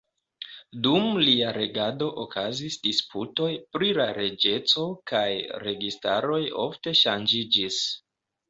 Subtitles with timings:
[0.85, 5.23] Dum lia regado okazis disputoj pri la reĝeco, kaj
[5.69, 7.83] registaroj ofte ŝanĝiĝis.